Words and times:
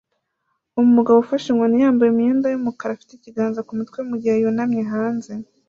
Umugabo 0.81 1.17
ufashe 1.19 1.45
inkoni 1.49 1.75
yambaye 1.83 2.09
imyenda 2.11 2.45
yumukara 2.49 2.91
afite 2.93 3.11
ikiganza 3.15 3.65
kumutwe 3.67 3.99
mugihe 4.09 4.35
yunamye 4.41 4.83
hanze 4.93 5.31